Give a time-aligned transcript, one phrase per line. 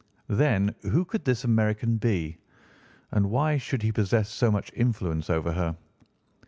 [0.33, 2.39] Then who could this American be,
[3.11, 5.75] and why should he possess so much influence over her?